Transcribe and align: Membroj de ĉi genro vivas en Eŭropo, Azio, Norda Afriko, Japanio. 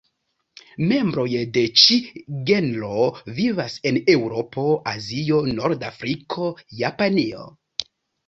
Membroj 0.91 1.25
de 1.57 1.61
ĉi 1.81 1.97
genro 2.49 2.95
vivas 3.41 3.75
en 3.91 3.99
Eŭropo, 4.15 4.65
Azio, 4.95 5.43
Norda 5.61 5.91
Afriko, 5.93 6.47
Japanio. 6.81 7.47